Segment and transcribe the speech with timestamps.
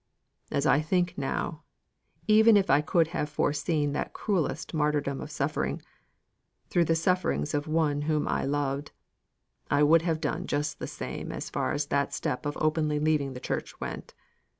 [0.49, 1.61] As I think now,
[2.27, 5.79] even if I could have foreseen that cruellest martyrdom of suffering,
[6.69, 8.93] through the sufferings of one whom I loved,
[9.69, 13.33] I would have done just the same as far as that step of openly leaving
[13.33, 14.15] the church went.